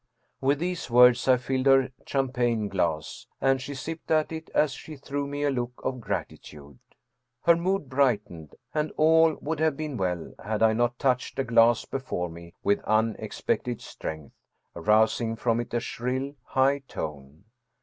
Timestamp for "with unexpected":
12.63-13.79